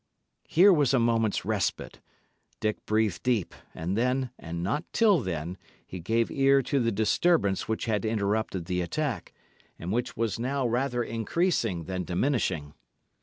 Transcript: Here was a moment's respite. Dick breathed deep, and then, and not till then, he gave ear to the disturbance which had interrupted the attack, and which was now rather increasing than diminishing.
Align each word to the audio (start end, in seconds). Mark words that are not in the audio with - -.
Here 0.47 0.73
was 0.73 0.95
a 0.95 0.99
moment's 0.99 1.45
respite. 1.45 1.99
Dick 2.59 2.83
breathed 2.87 3.21
deep, 3.21 3.53
and 3.75 3.95
then, 3.95 4.31
and 4.39 4.63
not 4.63 4.83
till 4.93 5.19
then, 5.19 5.59
he 5.85 5.99
gave 5.99 6.31
ear 6.31 6.63
to 6.63 6.79
the 6.79 6.91
disturbance 6.91 7.67
which 7.67 7.85
had 7.85 8.03
interrupted 8.03 8.65
the 8.65 8.81
attack, 8.81 9.31
and 9.77 9.91
which 9.91 10.17
was 10.17 10.39
now 10.39 10.65
rather 10.65 11.03
increasing 11.03 11.83
than 11.83 12.03
diminishing. 12.03 12.73